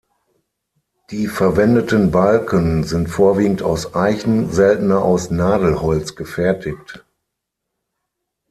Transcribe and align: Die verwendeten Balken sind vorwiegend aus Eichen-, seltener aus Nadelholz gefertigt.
Die 1.11 1.27
verwendeten 1.27 2.09
Balken 2.09 2.83
sind 2.83 3.07
vorwiegend 3.07 3.61
aus 3.61 3.93
Eichen-, 3.93 4.49
seltener 4.51 5.03
aus 5.05 5.29
Nadelholz 5.29 6.15
gefertigt. 6.15 7.05